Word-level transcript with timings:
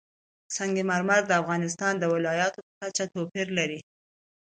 سنگ 0.55 0.75
مرمر 0.89 1.21
د 1.27 1.31
افغانستان 1.41 1.93
د 1.99 2.03
ولایاتو 2.13 2.59
په 2.67 2.71
کچه 2.81 3.05
توپیر 3.13 3.47
لري. 3.57 3.79